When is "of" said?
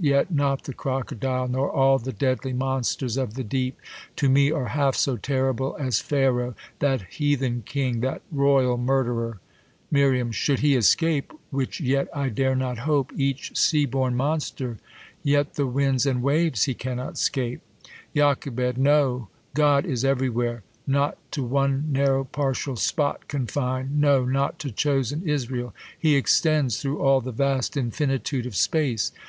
3.16-3.34, 28.46-28.54